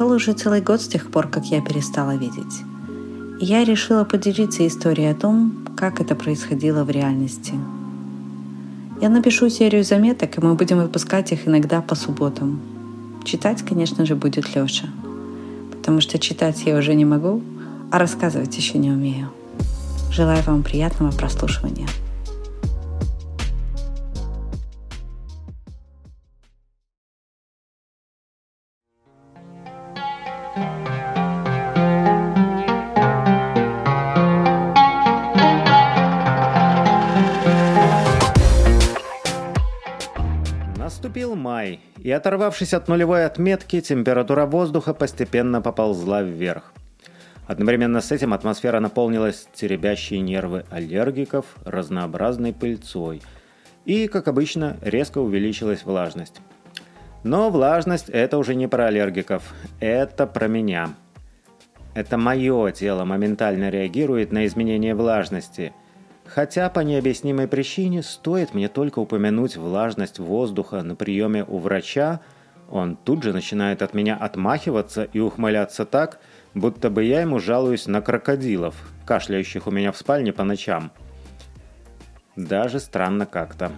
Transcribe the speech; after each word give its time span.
Прошел 0.00 0.16
уже 0.16 0.32
целый 0.32 0.62
год 0.62 0.80
с 0.80 0.88
тех 0.88 1.10
пор, 1.10 1.28
как 1.28 1.44
я 1.44 1.60
перестала 1.60 2.16
видеть. 2.16 2.62
Я 3.38 3.64
решила 3.64 4.04
поделиться 4.04 4.66
историей 4.66 5.08
о 5.08 5.14
том, 5.14 5.52
как 5.76 6.00
это 6.00 6.14
происходило 6.14 6.84
в 6.84 6.90
реальности. 6.90 7.52
Я 9.02 9.10
напишу 9.10 9.50
серию 9.50 9.84
заметок, 9.84 10.38
и 10.38 10.40
мы 10.40 10.54
будем 10.54 10.78
выпускать 10.78 11.32
их 11.32 11.46
иногда 11.46 11.82
по 11.82 11.94
субботам. 11.94 12.62
Читать, 13.24 13.62
конечно 13.62 14.06
же, 14.06 14.14
будет 14.14 14.56
Леша. 14.56 14.86
Потому 15.70 16.00
что 16.00 16.18
читать 16.18 16.62
я 16.64 16.78
уже 16.78 16.94
не 16.94 17.04
могу, 17.04 17.42
а 17.90 17.98
рассказывать 17.98 18.56
еще 18.56 18.78
не 18.78 18.90
умею. 18.90 19.28
Желаю 20.10 20.42
вам 20.44 20.62
приятного 20.62 21.12
прослушивания. 21.12 21.88
Наступил 40.76 41.34
май, 41.34 41.80
и 41.98 42.10
оторвавшись 42.10 42.74
от 42.74 42.88
нулевой 42.88 43.24
отметки, 43.24 43.80
температура 43.80 44.46
воздуха 44.46 44.92
постепенно 44.92 45.62
поползла 45.62 46.22
вверх. 46.22 46.72
Одновременно 47.46 48.00
с 48.00 48.12
этим 48.12 48.32
атмосфера 48.32 48.80
наполнилась 48.80 49.48
теребящей 49.52 50.20
нервы 50.20 50.64
аллергиков 50.70 51.46
разнообразной 51.64 52.52
пыльцой. 52.52 53.22
И, 53.84 54.06
как 54.08 54.28
обычно, 54.28 54.76
резко 54.82 55.18
увеличилась 55.18 55.84
влажность. 55.84 56.40
Но 57.22 57.50
влажность– 57.50 58.08
это 58.10 58.38
уже 58.38 58.54
не 58.54 58.66
про 58.66 58.86
аллергиков, 58.86 59.54
это 59.78 60.26
про 60.26 60.48
меня. 60.48 60.90
Это 61.94 62.16
мое 62.16 62.70
тело 62.70 63.04
моментально 63.04 63.68
реагирует 63.70 64.32
на 64.32 64.46
изменение 64.46 64.94
влажности– 64.94 65.72
Хотя 66.34 66.70
по 66.70 66.80
необъяснимой 66.80 67.48
причине 67.48 68.04
стоит 68.04 68.54
мне 68.54 68.68
только 68.68 69.00
упомянуть 69.00 69.56
влажность 69.56 70.20
воздуха 70.20 70.82
на 70.82 70.94
приеме 70.94 71.44
у 71.44 71.58
врача, 71.58 72.20
он 72.70 72.94
тут 72.94 73.24
же 73.24 73.32
начинает 73.32 73.82
от 73.82 73.94
меня 73.94 74.14
отмахиваться 74.14 75.08
и 75.12 75.18
ухмыляться 75.18 75.84
так, 75.84 76.20
будто 76.54 76.88
бы 76.88 77.02
я 77.02 77.22
ему 77.22 77.40
жалуюсь 77.40 77.88
на 77.88 78.00
крокодилов, 78.00 78.76
кашляющих 79.06 79.66
у 79.66 79.72
меня 79.72 79.90
в 79.90 79.96
спальне 79.96 80.32
по 80.32 80.44
ночам. 80.44 80.92
Даже 82.36 82.78
странно 82.78 83.26
как-то. 83.26 83.72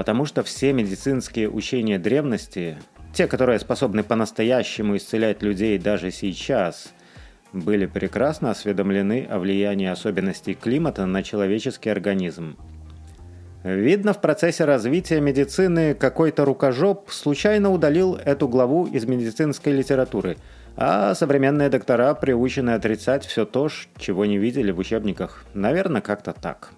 Потому 0.00 0.24
что 0.24 0.42
все 0.42 0.72
медицинские 0.72 1.50
учения 1.50 1.98
древности, 1.98 2.78
те, 3.12 3.26
которые 3.26 3.58
способны 3.58 4.02
по-настоящему 4.02 4.96
исцелять 4.96 5.42
людей 5.42 5.76
даже 5.78 6.10
сейчас– 6.10 6.94
были 7.52 7.86
прекрасно 7.86 8.50
осведомлены 8.50 9.26
о 9.28 9.38
влиянии 9.38 9.88
особенностей 9.88 10.54
климата 10.54 11.04
на 11.04 11.22
человеческий 11.22 11.90
организм. 11.90 12.56
Видно, 13.62 14.14
в 14.14 14.20
процессе 14.22 14.64
развития 14.64 15.20
медицины 15.20 15.94
какой-то 15.94 16.46
рукожоп 16.46 17.10
случайно 17.10 17.70
удалил 17.70 18.14
эту 18.14 18.48
главу 18.48 18.86
из 18.86 19.04
медицинской 19.04 19.74
литературы, 19.74 20.38
а 20.76 21.14
современные 21.14 21.68
доктора 21.68 22.14
приучены 22.14 22.70
отрицать 22.70 23.26
все 23.26 23.44
то, 23.44 23.68
чего 23.98 24.24
не 24.24 24.38
видели 24.38 24.70
в 24.70 24.78
учебниках. 24.78 25.44
Наверное, 25.52 26.00
как-то 26.00 26.32
так. 26.32 26.70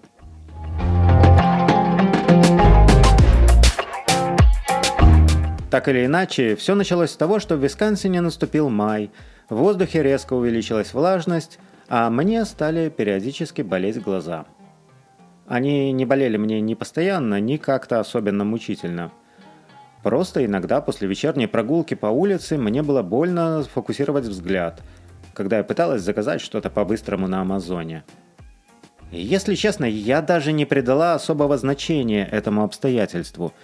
Так 5.73 5.87
или 5.87 6.05
иначе, 6.05 6.55
все 6.55 6.75
началось 6.75 7.09
с 7.09 7.15
того, 7.15 7.39
что 7.39 7.55
в 7.55 7.63
Висконсине 7.63 8.21
наступил 8.21 8.69
май– 8.69 9.09
в 9.49 9.55
воздухе 9.55 10.03
резко 10.03 10.33
увеличилась 10.33 10.93
влажность, 10.93 11.57
а 11.89 12.11
мне 12.11 12.45
стали 12.45 12.89
периодически 12.89 13.63
болеть 13.63 13.99
глаза. 13.99 14.45
Они 15.47 15.91
не 15.91 16.05
болели 16.05 16.37
мне 16.37 16.61
ни 16.61 16.75
постоянно, 16.75 17.39
ни 17.39 17.57
как-то 17.57 17.99
особенно 17.99 18.45
мучительно. 18.45 19.11
Просто 20.03 20.45
иногда 20.45 20.79
после 20.79 21.07
вечерней 21.07 21.47
прогулки 21.47 21.95
по 21.95 22.05
улице 22.05 22.55
мне 22.55 22.83
было 22.83 23.01
больно 23.01 23.63
сфокусировать 23.63 24.25
взгляд, 24.25 24.83
когда 25.33 25.57
я 25.57 25.63
пыталась 25.63 26.03
заказать 26.03 26.41
что-то 26.41 26.69
по-быстрому 26.69 27.27
на 27.27 27.41
Амазоне. 27.41 28.03
Если 29.11 29.55
честно, 29.55 29.85
я 29.85 30.21
даже 30.21 30.51
не 30.51 30.65
придала 30.65 31.15
особого 31.15 31.57
значения 31.57 32.27
этому 32.31 32.63
обстоятельству– 32.63 33.53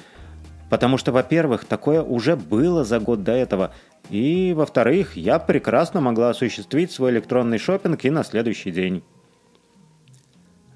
Потому 0.70 0.98
что, 0.98 1.12
во-первых, 1.12 1.66
такое 1.66 2.02
уже 2.02 2.36
было 2.36 2.84
за 2.84 3.00
год 3.00 3.24
до 3.24 3.32
этого. 3.32 3.74
И, 4.10 4.54
во-вторых, 4.56 5.18
я 5.18 5.40
прекрасно 5.40 6.00
могла 6.00 6.30
осуществить 6.30 6.92
свой 6.92 7.12
электронный 7.12 7.58
шопинг 7.58 8.06
и 8.06 8.10
на 8.10 8.24
следующий 8.24 8.72
день. 8.72 9.04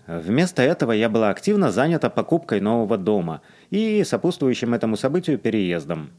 Вместо 0.08 0.62
этого 0.62 0.92
я 0.92 1.08
была 1.10 1.30
активно 1.30 1.72
занята 1.72 2.10
покупкой 2.10 2.60
нового 2.60 2.98
дома 2.98 3.42
и 3.70 4.04
сопутствующим 4.04 4.74
этому 4.74 4.98
событию 4.98 5.38
переездом. 5.38 6.10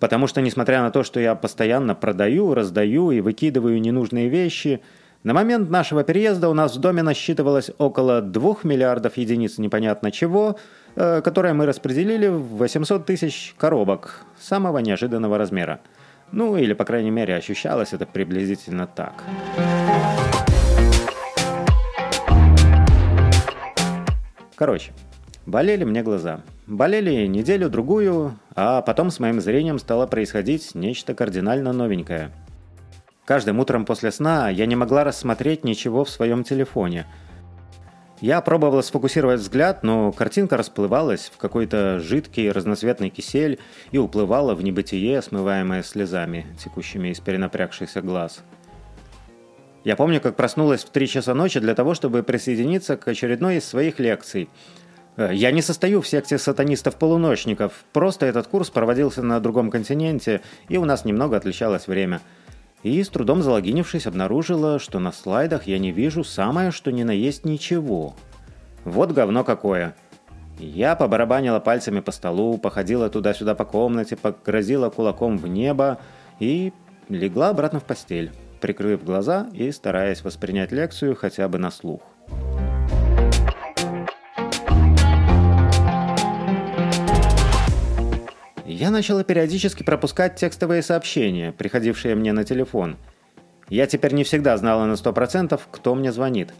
Потому 0.00 0.26
что, 0.26 0.40
несмотря 0.40 0.82
на 0.82 0.90
то, 0.90 1.02
что 1.02 1.18
я 1.18 1.34
постоянно 1.34 1.94
продаю, 1.94 2.54
раздаю 2.54 3.10
и 3.10 3.20
выкидываю 3.20 3.80
ненужные 3.80 4.28
вещи, 4.28 4.80
на 5.24 5.34
момент 5.34 5.70
нашего 5.70 6.04
переезда 6.04 6.48
у 6.48 6.54
нас 6.54 6.76
в 6.76 6.80
доме 6.80 7.02
насчитывалось 7.02 7.70
около 7.78 8.22
2 8.22 8.56
миллиардов 8.62 9.16
единиц 9.16 9.58
непонятно 9.58 10.10
чего– 10.10 10.56
Э, 11.00 11.20
которое 11.22 11.54
мы 11.54 11.64
распределили 11.64 12.26
в 12.26 12.56
800 12.56 13.06
тысяч 13.06 13.54
коробок 13.56 14.24
самого 14.36 14.78
неожиданного 14.78 15.38
размера. 15.38 15.78
Ну, 16.32 16.56
или, 16.56 16.72
по 16.72 16.84
крайней 16.84 17.12
мере, 17.12 17.36
ощущалось 17.36 17.92
это 17.92 18.04
приблизительно 18.04 18.88
так. 18.88 19.22
Короче, 24.56 24.90
болели 25.46 25.84
мне 25.84 26.02
глаза. 26.02 26.40
Болели 26.66 27.26
неделю-другую, 27.28 28.36
а 28.56 28.82
потом 28.82 29.12
с 29.12 29.20
моим 29.20 29.40
зрением 29.40 29.78
стало 29.78 30.08
происходить 30.08 30.74
нечто 30.74 31.14
кардинально 31.14 31.72
новенькое. 31.72 32.32
Каждым 33.28 33.58
утром 33.58 33.84
после 33.84 34.10
сна 34.10 34.48
я 34.48 34.64
не 34.64 34.74
могла 34.74 35.04
рассмотреть 35.04 35.62
ничего 35.62 36.02
в 36.06 36.08
своем 36.08 36.44
телефоне– 36.44 37.04
я 38.20 38.40
пробовала 38.40 38.82
сфокусировать 38.82 39.40
взгляд, 39.40 39.84
но 39.84 40.10
картинка 40.10 40.56
расплывалась 40.56 41.30
в 41.32 41.36
какой-то 41.36 42.00
жидкий 42.00 42.50
разноцветный 42.50 43.10
кисель 43.10 43.60
и 43.92 43.98
уплывала 43.98 44.56
в 44.56 44.64
небытие, 44.64 45.22
смываемое 45.22 45.84
слезами, 45.84 46.44
текущими 46.58 47.10
из 47.10 47.20
перенапрягшихся 47.20 48.02
глаз. 48.02 48.40
Я 49.84 49.94
помню, 49.94 50.20
как 50.20 50.34
проснулась 50.34 50.82
в 50.82 50.90
3 50.90 51.06
часа 51.06 51.32
ночи 51.32 51.60
для 51.60 51.76
того, 51.76 51.94
чтобы 51.94 52.24
присоединиться 52.24 52.96
к 52.96 53.06
очередной 53.06 53.58
из 53.58 53.64
своих 53.64 54.00
лекций. 54.00 54.48
Э, 55.16 55.30
я 55.32 55.52
не 55.52 55.62
состою 55.62 56.00
в 56.00 56.08
секте 56.08 56.38
сатанистов-полуночников, 56.38 57.84
просто 57.92 58.26
этот 58.26 58.48
курс 58.48 58.70
проводился 58.70 59.22
на 59.22 59.38
другом 59.38 59.70
континенте, 59.70 60.40
и 60.68 60.76
у 60.76 60.84
нас 60.84 61.04
немного 61.04 61.36
отличалось 61.36 61.86
время– 61.86 62.20
и, 62.82 63.02
с 63.02 63.08
трудом 63.08 63.42
залогинившись, 63.42 64.06
обнаружила, 64.06 64.78
что 64.78 64.98
на 64.98 65.12
слайдах 65.12 65.66
я 65.66 65.78
не 65.78 65.90
вижу 65.90 66.24
самое, 66.24 66.70
что 66.70 66.92
ни 66.92 67.02
на 67.02 67.10
есть 67.10 67.44
ничего. 67.44 68.14
Вот 68.84 69.12
говно 69.12 69.44
какое. 69.44 69.94
Я 70.58 70.96
побарабанила 70.96 71.60
пальцами 71.60 72.00
по 72.00 72.10
столу, 72.10 72.58
походила 72.58 73.08
туда-сюда 73.08 73.54
по 73.54 73.64
комнате, 73.64 74.16
погрозила 74.16 74.90
кулаком 74.90 75.38
в 75.38 75.46
небо 75.46 75.98
и 76.40 76.72
легла 77.08 77.50
обратно 77.50 77.80
в 77.80 77.84
постель, 77.84 78.32
прикрыв 78.60 79.04
глаза 79.04 79.48
и 79.52 79.70
стараясь 79.70 80.24
воспринять 80.24 80.72
лекцию 80.72 81.14
хотя 81.14 81.48
бы 81.48 81.58
на 81.58 81.70
слух. 81.70 82.00
Я 88.78 88.92
начала 88.92 89.24
периодически 89.24 89.82
пропускать 89.82 90.36
текстовые 90.36 90.82
сообщения, 90.82 91.50
приходившие 91.50 92.14
мне 92.14 92.32
на 92.32 92.44
телефон. 92.44 92.96
Я 93.68 93.88
теперь 93.88 94.14
не 94.14 94.22
всегда 94.22 94.56
знала 94.56 94.84
на 94.84 94.92
100%, 94.92 95.60
кто 95.72 95.96
мне 95.96 96.12
звонит, 96.12 96.54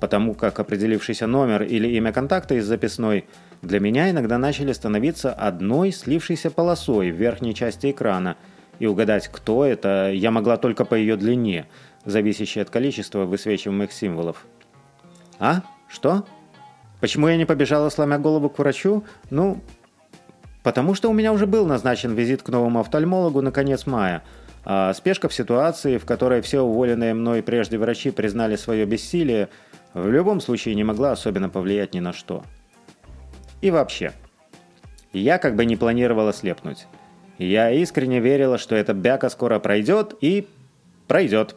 потому 0.00 0.34
как 0.34 0.58
определившийся 0.58 1.28
номер 1.28 1.62
или 1.62 1.86
имя 1.90 2.12
контакта 2.12 2.56
из 2.56 2.66
записной 2.66 3.26
для 3.62 3.78
меня 3.78 4.10
иногда 4.10 4.36
начали 4.36 4.72
становиться 4.72 5.32
одной 5.32 5.92
слившейся 5.92 6.50
полосой 6.50 7.12
в 7.12 7.14
верхней 7.14 7.54
части 7.54 7.92
экрана, 7.92 8.36
и 8.80 8.86
угадать, 8.86 9.28
кто 9.28 9.64
это, 9.64 10.10
я 10.12 10.32
могла 10.32 10.56
только 10.56 10.84
по 10.84 10.96
ее 10.96 11.16
длине, 11.16 11.68
зависящей 12.04 12.62
от 12.62 12.70
количества 12.70 13.26
высвечиваемых 13.26 13.92
символов. 13.92 14.44
«А? 15.38 15.62
Что? 15.86 16.26
Почему 17.00 17.28
я 17.28 17.36
не 17.36 17.44
побежала, 17.44 17.90
сломя 17.90 18.18
голову 18.18 18.50
к 18.50 18.58
врачу? 18.58 19.04
Ну, 19.30 19.62
Потому 20.64 20.94
что 20.94 21.10
у 21.10 21.12
меня 21.12 21.32
уже 21.32 21.46
был 21.46 21.66
назначен 21.66 22.14
визит 22.14 22.42
к 22.42 22.48
новому 22.48 22.80
офтальмологу 22.80 23.42
на 23.42 23.52
конец 23.52 23.86
мая. 23.86 24.22
А 24.64 24.94
спешка 24.94 25.28
в 25.28 25.34
ситуации, 25.34 25.98
в 25.98 26.06
которой 26.06 26.40
все 26.40 26.62
уволенные 26.62 27.12
мной 27.12 27.42
прежде 27.42 27.76
врачи 27.76 28.10
признали 28.10 28.56
свое 28.56 28.86
бессилие, 28.86 29.50
в 29.92 30.10
любом 30.10 30.40
случае 30.40 30.74
не 30.74 30.82
могла 30.82 31.12
особенно 31.12 31.50
повлиять 31.50 31.92
ни 31.92 32.00
на 32.00 32.14
что. 32.14 32.42
И 33.60 33.70
вообще, 33.70 34.12
я 35.12 35.36
как 35.36 35.54
бы 35.54 35.66
не 35.66 35.76
планировала 35.76 36.32
слепнуть. 36.32 36.86
Я 37.36 37.70
искренне 37.70 38.20
верила, 38.20 38.56
что 38.56 38.74
эта 38.74 38.94
бяка 38.94 39.28
скоро 39.28 39.58
пройдет 39.58 40.14
и 40.22 40.48
пройдет. 41.08 41.56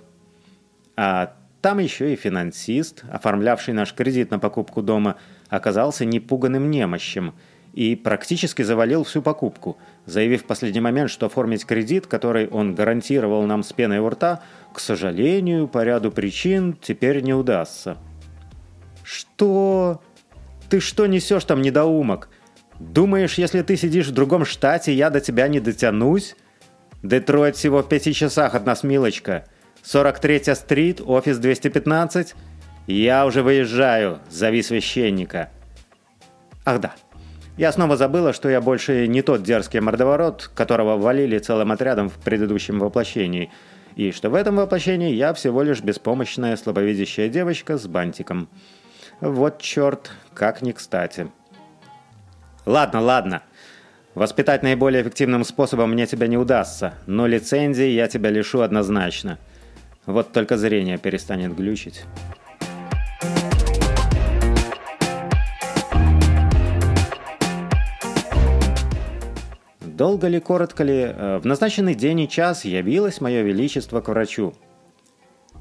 А 0.98 1.34
там 1.62 1.80
еще 1.80 2.12
и 2.12 2.18
финансист, 2.18 3.06
оформлявший 3.10 3.74
наш 3.74 3.94
кредит 3.94 4.32
на 4.32 4.40
покупку 4.40 4.82
дома, 4.82 5.16
оказался 5.48 6.04
непуганным 6.04 6.70
немощем 6.70 7.34
и 7.78 7.96
практически 7.96 8.64
завалил 8.64 9.04
всю 9.04 9.22
покупку, 9.22 9.78
заявив 10.08 10.42
в 10.42 10.46
последний 10.46 10.82
момент, 10.82 11.12
что 11.12 11.28
оформить 11.28 11.64
кредит, 11.64 12.08
который 12.08 12.48
он 12.48 12.74
гарантировал 12.74 13.44
нам 13.44 13.62
с 13.62 13.72
пеной 13.72 14.00
у 14.00 14.10
рта, 14.10 14.42
к 14.74 14.80
сожалению, 14.80 15.68
по 15.68 15.84
ряду 15.84 16.10
причин 16.10 16.76
теперь 16.82 17.22
не 17.22 17.36
удастся. 17.36 18.00
«Что? 19.04 20.02
Ты 20.72 20.80
что 20.80 21.06
несешь 21.06 21.44
там, 21.44 21.62
недоумок? 21.62 22.30
Думаешь, 22.80 23.38
если 23.38 23.62
ты 23.62 23.78
сидишь 23.78 24.08
в 24.08 24.12
другом 24.12 24.44
штате, 24.44 24.92
я 24.92 25.12
до 25.12 25.22
тебя 25.22 25.48
не 25.48 25.60
дотянусь? 25.60 26.36
Детройт 27.04 27.58
всего 27.58 27.84
в 27.84 27.88
пяти 27.88 28.12
часах 28.12 28.56
от 28.56 28.66
нас, 28.66 28.82
милочка. 28.82 29.46
43-я 29.84 30.56
стрит, 30.56 31.00
офис 31.06 31.38
215. 31.38 32.34
Я 32.88 33.28
уже 33.28 33.44
выезжаю, 33.44 34.18
зови 34.32 34.64
священника. 34.64 35.52
Ах 36.66 36.82
да, 36.82 36.96
я 37.58 37.72
снова 37.72 37.98
забыла, 37.98 38.34
что 38.34 38.50
я 38.50 38.62
больше 38.62 39.08
не 39.08 39.22
тот 39.22 39.44
дерзкий 39.44 39.80
мордоворот, 39.80 40.50
которого 40.54 40.96
валили 40.98 41.40
целым 41.40 41.72
отрядом 41.72 42.10
в 42.10 42.14
предыдущем 42.20 42.80
воплощении, 42.80 43.52
и 43.96 44.12
что 44.12 44.30
в 44.30 44.36
этом 44.36 44.58
воплощении 44.58 45.12
я 45.14 45.34
всего 45.34 45.64
лишь 45.64 45.82
беспомощная 45.82 46.56
слабовидящая 46.56 47.30
девочка 47.30 47.78
с 47.78 47.88
бантиком. 47.88 48.48
Вот 49.20 49.60
черт, 49.60 50.12
как 50.36 50.62
не 50.62 50.72
кстати. 50.72 51.32
Ладно, 52.68 53.02
ладно. 53.02 53.42
Воспитать 54.14 54.62
наиболее 54.62 55.02
эффективным 55.02 55.44
способом 55.44 55.92
мне 55.92 56.06
тебя 56.06 56.28
не 56.28 56.38
удастся, 56.38 56.94
но 57.08 57.26
лицензии 57.26 57.88
я 57.88 58.08
тебя 58.08 58.30
лишу 58.30 58.62
однозначно. 58.62 59.40
Вот 60.06 60.32
только 60.32 60.58
зрение 60.58 60.98
перестанет 60.98 61.56
глючить. 61.56 62.06
Долго 69.98 70.28
ли, 70.28 70.40
коротко 70.40 70.84
ли, 70.84 70.94
э, 70.94 71.40
в 71.40 71.46
назначенный 71.48 71.96
день 71.96 72.20
и 72.20 72.30
час 72.30 72.66
явилось 72.66 73.20
мое 73.20 73.42
величество 73.42 74.00
к 74.00 74.10
врачу. 74.10 74.54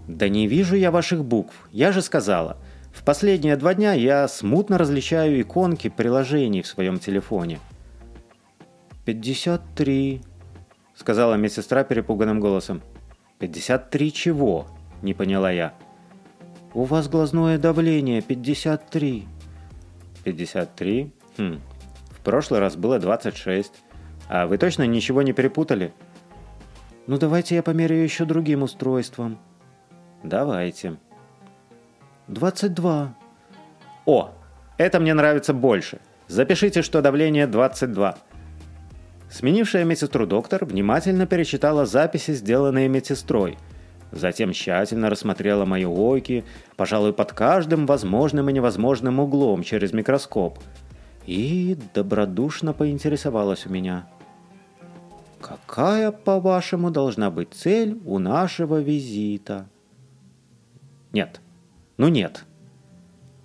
«Да 0.07 0.29
не 0.29 0.47
вижу 0.47 0.77
я 0.77 0.91
ваших 0.91 1.25
букв, 1.25 1.55
я 1.73 1.91
же 1.91 2.03
сказала. 2.03 2.59
В 2.93 3.03
последние 3.03 3.57
два 3.57 3.73
дня 3.73 3.95
я 3.95 4.29
смутно 4.29 4.77
различаю 4.77 5.41
иконки 5.41 5.89
приложений 5.89 6.63
в 6.63 6.67
своем 6.67 6.99
телефоне. 6.99 7.61
«Пятьдесят 9.07 9.63
три»,— 9.75 10.21
сказала 10.95 11.37
медсестра 11.37 11.83
перепуганным 11.83 12.39
голосом. 12.39 12.83
«Пятьдесят 13.39 13.89
три 13.89 14.13
чего?»— 14.13 14.67
не 15.01 15.15
поняла 15.15 15.51
я. 15.51 15.73
«У 16.75 16.85
вас 16.85 17.09
глазное 17.09 17.57
давление 17.57 18.21
пятьдесят 18.21 18.91
три». 18.91 19.25
«Пятьдесят 20.25 20.75
три? 20.75 21.15
Хм. 21.39 21.59
В 22.11 22.21
прошлый 22.23 22.61
раз 22.61 22.77
было 22.77 22.99
двадцать 22.99 23.39
шесть. 23.39 23.83
А 24.29 24.47
вы 24.47 24.59
точно 24.59 24.87
ничего 24.87 25.23
не 25.23 25.33
перепутали?» 25.33 25.93
«Ну 27.07 27.19
давайте 27.19 27.55
я 27.55 27.63
померяю 27.63 28.03
еще 28.03 28.25
другим 28.25 28.63
устройством». 28.63 29.39
«Давайте». 30.23 30.97
22. 32.29 33.15
О, 34.05 34.31
это 34.79 35.01
мне 35.01 35.15
нравится 35.15 35.55
больше. 35.55 36.01
Запишите, 36.27 36.83
что 36.83 37.03
давление 37.03 37.47
22. 37.47 38.17
Сменившая 39.31 39.85
медсестру 39.85 40.27
доктор 40.27 40.65
внимательно 40.65 41.27
перечитала 41.27 41.87
записи, 41.87 42.33
сделанные 42.33 42.89
медсестрой. 42.89 43.59
Затем 44.11 44.53
тщательно 44.53 45.11
рассмотрела 45.11 45.65
мои 45.65 45.85
ойки, 45.85 46.45
пожалуй, 46.77 47.13
под 47.13 47.33
каждым 47.33 47.87
возможным 47.87 48.49
и 48.49 48.53
невозможным 48.53 49.21
углом 49.21 49.63
через 49.63 49.93
микроскоп. 49.93 50.59
И 51.27 51.77
добродушно 51.95 52.73
поинтересовалась 52.73 53.67
у 53.67 53.71
меня. 53.71 54.07
«Какая, 55.41 56.11
по-вашему, 56.13 56.91
должна 56.91 57.31
быть 57.31 57.53
цель 57.53 58.01
у 58.05 58.19
нашего 58.19 58.81
визита?» 58.81 59.69
«Нет, 61.13 61.41
ну 61.97 62.09
нет. 62.09 62.45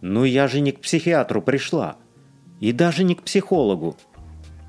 Ну 0.01 0.23
я 0.23 0.47
же 0.47 0.61
не 0.61 0.71
к 0.71 0.81
психиатру 0.81 1.41
пришла. 1.41 1.97
И 2.59 2.71
даже 2.73 3.03
не 3.03 3.15
к 3.15 3.23
психологу. 3.23 3.97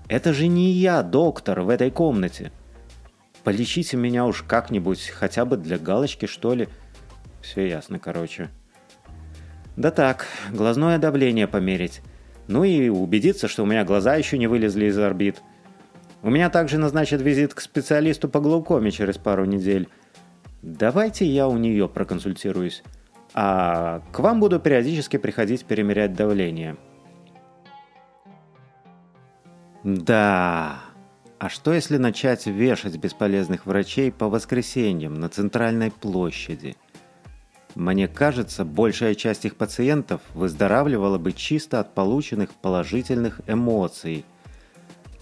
Это 0.08 0.32
же 0.32 0.46
не 0.46 0.70
я, 0.72 1.02
доктор, 1.02 1.62
в 1.62 1.69
этой 1.69 1.90
комнате. 1.90 2.52
Полечите 3.44 3.96
меня 3.96 4.25
уж 4.26 4.42
как-нибудь, 4.42 5.08
хотя 5.08 5.44
бы 5.44 5.56
для 5.56 5.78
галочки, 5.78 6.26
что 6.26 6.54
ли. 6.54 6.68
Все 7.40 7.68
ясно, 7.68 7.98
короче. 7.98 8.50
Да 9.76 9.90
так, 9.90 10.26
глазное 10.50 10.98
давление 10.98 11.48
померить. 11.48 12.02
Ну 12.46 12.64
и 12.64 12.88
убедиться, 12.88 13.48
что 13.48 13.62
у 13.62 13.66
меня 13.66 13.84
глаза 13.84 14.16
еще 14.16 14.38
не 14.38 14.46
вылезли 14.46 14.86
из 14.86 14.98
орбит. 14.98 15.42
У 16.22 16.30
меня 16.30 16.50
также 16.50 16.78
назначат 16.78 17.20
визит 17.20 17.52
к 17.52 17.60
специалисту 17.60 18.28
по 18.28 18.40
глаукоме 18.40 18.92
через 18.92 19.19
пару 19.19 19.44
недель. 19.44 19.88
Давайте 20.62 21.26
я 21.26 21.48
у 21.48 21.56
нее 21.56 21.88
проконсультируюсь. 21.88 22.84
А 23.34 24.02
к 24.12 24.20
вам 24.20 24.38
буду 24.38 24.60
периодически 24.60 25.16
приходить 25.16 25.64
перемерять 25.64 26.14
давление. 26.14 26.76
Да. 29.82 30.78
А 31.40 31.48
что 31.48 31.72
если 31.72 31.96
начать 31.96 32.46
вешать 32.46 32.96
бесполезных 32.98 33.66
врачей 33.66 34.12
по 34.12 34.28
воскресеньям 34.28 35.14
на 35.14 35.28
центральной 35.28 35.90
площади? 35.90 36.76
Мне 37.75 38.06
кажется, 38.06 38.64
большая 38.64 39.16
часть 39.16 39.44
их 39.44 39.56
пациентов 39.56 40.20
выздоравливала 40.34 41.18
бы 41.18 41.32
чисто 41.32 41.80
от 41.80 41.94
полученных 41.94 42.50
положительных 42.50 43.40
эмоций. 43.48 44.25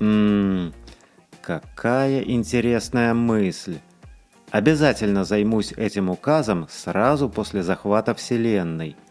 Ммм, 0.01 0.75
какая 1.43 2.21
интересная 2.23 3.15
мысль. 3.15 3.79
Обязательно 4.51 5.25
займусь 5.25 5.73
этим 5.73 6.11
указом 6.11 6.67
сразу 6.71 7.29
после 7.29 7.63
захвата 7.63 8.15
Вселенной– 8.15 8.97